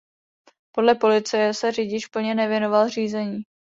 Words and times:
Podle 0.71 0.95
policie 0.95 1.53
se 1.53 1.71
řidič 1.71 2.07
plně 2.07 2.35
nevěnoval 2.35 2.89
řízení. 2.89 3.41